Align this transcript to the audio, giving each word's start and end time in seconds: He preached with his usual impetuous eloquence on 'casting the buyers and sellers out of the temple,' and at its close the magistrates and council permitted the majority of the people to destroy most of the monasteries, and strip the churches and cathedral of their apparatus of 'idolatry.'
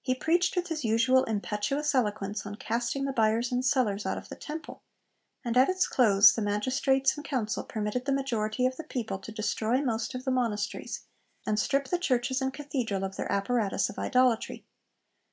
He 0.00 0.14
preached 0.14 0.54
with 0.54 0.68
his 0.68 0.84
usual 0.84 1.24
impetuous 1.24 1.92
eloquence 1.92 2.46
on 2.46 2.54
'casting 2.54 3.04
the 3.04 3.12
buyers 3.12 3.50
and 3.50 3.64
sellers 3.64 4.06
out 4.06 4.16
of 4.16 4.28
the 4.28 4.36
temple,' 4.36 4.84
and 5.44 5.56
at 5.56 5.68
its 5.68 5.88
close 5.88 6.32
the 6.36 6.40
magistrates 6.40 7.16
and 7.16 7.24
council 7.24 7.64
permitted 7.64 8.04
the 8.04 8.12
majority 8.12 8.64
of 8.64 8.76
the 8.76 8.84
people 8.84 9.18
to 9.18 9.32
destroy 9.32 9.80
most 9.82 10.14
of 10.14 10.24
the 10.24 10.30
monasteries, 10.30 11.00
and 11.44 11.58
strip 11.58 11.88
the 11.88 11.98
churches 11.98 12.40
and 12.40 12.54
cathedral 12.54 13.02
of 13.02 13.16
their 13.16 13.32
apparatus 13.32 13.90
of 13.90 13.98
'idolatry.' 13.98 14.64